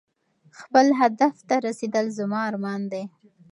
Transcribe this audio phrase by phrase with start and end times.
[0.59, 3.03] خپل هدف ته رسېدل زما ارمان دی.